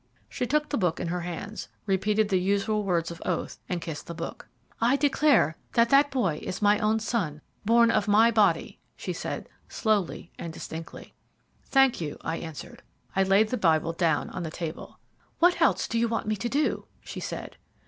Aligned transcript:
She 0.27 0.47
took 0.47 0.69
the 0.69 0.79
Book 0.79 0.99
in 0.99 1.09
her 1.09 1.21
hands, 1.21 1.67
repeated 1.85 2.29
the 2.29 2.39
usual 2.39 2.83
words 2.83 3.11
of 3.11 3.19
the 3.19 3.27
oath, 3.27 3.59
and 3.69 3.79
kissed 3.83 4.07
the 4.07 4.15
Book. 4.15 4.47
"I 4.81 4.95
declare 4.95 5.57
that 5.73 5.91
that 5.91 6.09
boy 6.09 6.39
is 6.41 6.59
my 6.59 6.79
own 6.79 6.99
son, 6.99 7.39
born 7.65 7.91
of 7.91 8.07
my 8.07 8.31
body," 8.31 8.79
she 8.97 9.13
said, 9.13 9.47
slowly 9.69 10.31
and 10.39 10.51
distinctly. 10.51 11.13
"Thank 11.67 12.01
you," 12.01 12.17
I 12.21 12.37
answered. 12.37 12.81
I 13.15 13.21
laid 13.21 13.49
the 13.49 13.57
Bible 13.57 13.93
down 13.93 14.31
on 14.31 14.41
the 14.41 14.49
table. 14.49 14.97
"What 15.37 15.61
else 15.61 15.87
do 15.87 15.99
you 15.99 16.07
want 16.07 16.25
me 16.25 16.35
to 16.35 16.49
do?" 16.49 16.87
she 17.03 17.19
said. 17.19 17.57